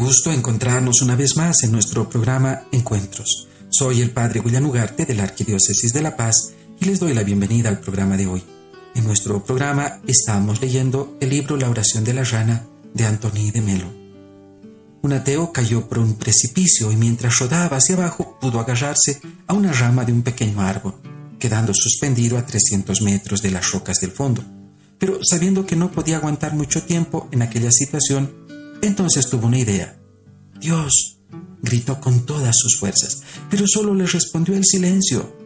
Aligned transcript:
gusto 0.00 0.32
encontrarnos 0.32 1.02
una 1.02 1.14
vez 1.14 1.36
más 1.36 1.62
en 1.62 1.72
nuestro 1.72 2.08
programa 2.08 2.62
Encuentros. 2.72 3.48
Soy 3.68 4.00
el 4.00 4.12
Padre 4.12 4.40
William 4.40 4.64
Ugarte 4.64 5.04
de 5.04 5.14
la 5.14 5.24
Arquidiócesis 5.24 5.92
de 5.92 6.00
La 6.00 6.16
Paz 6.16 6.54
y 6.80 6.86
les 6.86 6.98
doy 6.98 7.12
la 7.12 7.22
bienvenida 7.22 7.68
al 7.68 7.80
programa 7.80 8.16
de 8.16 8.26
hoy. 8.26 8.42
En 8.94 9.04
nuestro 9.04 9.44
programa 9.44 10.00
estamos 10.06 10.62
leyendo 10.62 11.18
el 11.20 11.28
libro 11.28 11.58
La 11.58 11.68
oración 11.68 12.02
de 12.02 12.14
la 12.14 12.24
rana 12.24 12.64
de 12.94 13.04
Antony 13.04 13.50
de 13.50 13.60
Melo. 13.60 13.92
Un 15.02 15.12
ateo 15.12 15.52
cayó 15.52 15.86
por 15.86 15.98
un 15.98 16.14
precipicio 16.14 16.90
y 16.90 16.96
mientras 16.96 17.38
rodaba 17.38 17.76
hacia 17.76 17.96
abajo 17.96 18.38
pudo 18.40 18.58
agarrarse 18.58 19.20
a 19.46 19.52
una 19.52 19.70
rama 19.70 20.06
de 20.06 20.14
un 20.14 20.22
pequeño 20.22 20.62
árbol, 20.62 20.94
quedando 21.38 21.74
suspendido 21.74 22.38
a 22.38 22.46
300 22.46 23.02
metros 23.02 23.42
de 23.42 23.50
las 23.50 23.70
rocas 23.70 24.00
del 24.00 24.12
fondo. 24.12 24.42
Pero 24.98 25.18
sabiendo 25.22 25.66
que 25.66 25.76
no 25.76 25.92
podía 25.92 26.16
aguantar 26.16 26.54
mucho 26.54 26.82
tiempo 26.84 27.28
en 27.32 27.42
aquella 27.42 27.70
situación, 27.70 28.39
entonces 28.82 29.28
tuvo 29.28 29.46
una 29.46 29.58
idea. 29.58 29.98
Dios, 30.60 31.18
gritó 31.62 32.00
con 32.00 32.26
todas 32.26 32.56
sus 32.58 32.78
fuerzas, 32.78 33.22
pero 33.48 33.64
solo 33.66 33.94
le 33.94 34.06
respondió 34.06 34.54
el 34.54 34.64
silencio. 34.64 35.36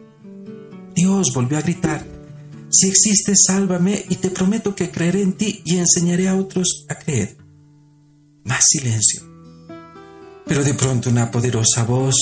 Dios 0.95 1.31
volvió 1.33 1.57
a 1.57 1.61
gritar, 1.61 2.05
si 2.77 2.87
existes, 2.89 3.43
sálvame 3.47 4.03
y 4.09 4.15
te 4.15 4.29
prometo 4.29 4.75
que 4.75 4.91
creeré 4.91 5.21
en 5.21 5.33
ti 5.33 5.61
y 5.63 5.77
enseñaré 5.77 6.27
a 6.27 6.35
otros 6.35 6.85
a 6.89 6.95
creer. 6.95 7.37
Más 8.43 8.65
silencio. 8.67 9.23
Pero 10.45 10.63
de 10.63 10.73
pronto 10.73 11.09
una 11.09 11.31
poderosa 11.31 11.83
voz 11.83 12.15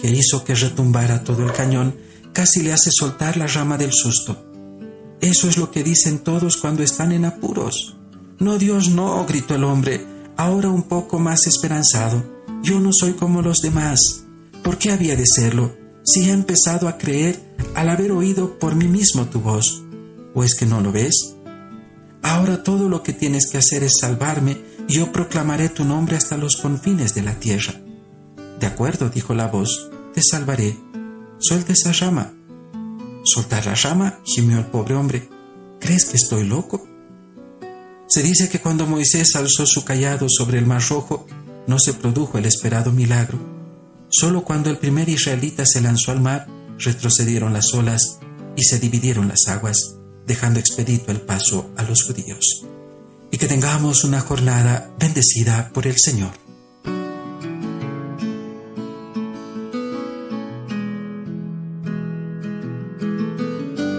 que 0.00 0.10
hizo 0.10 0.44
que 0.44 0.54
retumbara 0.54 1.24
todo 1.24 1.44
el 1.44 1.52
cañón 1.52 1.96
casi 2.32 2.62
le 2.62 2.72
hace 2.72 2.90
soltar 2.92 3.36
la 3.36 3.46
rama 3.46 3.76
del 3.76 3.92
susto. 3.92 4.46
Eso 5.20 5.48
es 5.48 5.56
lo 5.56 5.70
que 5.70 5.82
dicen 5.82 6.20
todos 6.20 6.56
cuando 6.56 6.82
están 6.82 7.12
en 7.12 7.24
apuros. 7.24 7.96
No, 8.38 8.58
Dios, 8.58 8.90
no, 8.90 9.26
gritó 9.26 9.56
el 9.56 9.64
hombre, 9.64 10.06
ahora 10.40 10.70
un 10.70 10.84
poco 10.84 11.18
más 11.18 11.46
esperanzado. 11.46 12.24
Yo 12.62 12.80
no 12.80 12.92
soy 12.94 13.12
como 13.12 13.42
los 13.42 13.58
demás. 13.58 14.24
¿Por 14.64 14.78
qué 14.78 14.90
había 14.90 15.14
de 15.14 15.26
serlo 15.26 15.76
si 16.02 16.28
he 16.28 16.32
empezado 16.32 16.88
a 16.88 16.96
creer 16.96 17.38
al 17.74 17.90
haber 17.90 18.10
oído 18.12 18.58
por 18.58 18.74
mí 18.74 18.88
mismo 18.88 19.26
tu 19.26 19.40
voz? 19.40 19.82
¿O 20.34 20.42
es 20.42 20.54
que 20.54 20.64
no 20.64 20.80
lo 20.80 20.92
ves? 20.92 21.36
Ahora 22.22 22.62
todo 22.62 22.88
lo 22.88 23.02
que 23.02 23.12
tienes 23.12 23.50
que 23.50 23.58
hacer 23.58 23.82
es 23.82 23.98
salvarme 24.00 24.56
y 24.88 24.94
yo 24.94 25.12
proclamaré 25.12 25.68
tu 25.68 25.84
nombre 25.84 26.16
hasta 26.16 26.38
los 26.38 26.56
confines 26.56 27.14
de 27.14 27.22
la 27.22 27.34
tierra. 27.34 27.74
De 28.58 28.66
acuerdo, 28.66 29.10
dijo 29.10 29.34
la 29.34 29.48
voz, 29.48 29.90
te 30.14 30.22
salvaré. 30.22 30.74
Suelta 31.38 31.74
esa 31.74 31.92
rama. 31.92 32.32
Soltar 33.24 33.66
la 33.66 33.74
rama, 33.74 34.20
gimió 34.24 34.58
el 34.58 34.66
pobre 34.66 34.94
hombre. 34.94 35.28
¿Crees 35.80 36.06
que 36.06 36.16
estoy 36.16 36.44
loco? 36.44 36.89
Se 38.10 38.24
dice 38.24 38.48
que 38.48 38.58
cuando 38.58 38.88
Moisés 38.88 39.36
alzó 39.36 39.66
su 39.66 39.84
callado 39.84 40.28
sobre 40.28 40.58
el 40.58 40.66
mar 40.66 40.82
rojo, 40.88 41.28
no 41.68 41.78
se 41.78 41.94
produjo 41.94 42.38
el 42.38 42.44
esperado 42.44 42.90
milagro. 42.90 43.38
Solo 44.08 44.42
cuando 44.42 44.68
el 44.68 44.78
primer 44.78 45.08
israelita 45.08 45.64
se 45.64 45.80
lanzó 45.80 46.10
al 46.10 46.20
mar, 46.20 46.48
retrocedieron 46.76 47.52
las 47.52 47.72
olas 47.72 48.18
y 48.56 48.64
se 48.64 48.80
dividieron 48.80 49.28
las 49.28 49.46
aguas, 49.46 49.94
dejando 50.26 50.58
expedito 50.58 51.12
el 51.12 51.20
paso 51.20 51.70
a 51.76 51.84
los 51.84 52.02
judíos. 52.02 52.66
Y 53.30 53.38
que 53.38 53.46
tengamos 53.46 54.02
una 54.02 54.20
jornada 54.20 54.90
bendecida 54.98 55.70
por 55.72 55.86
el 55.86 55.96
Señor. 55.96 56.32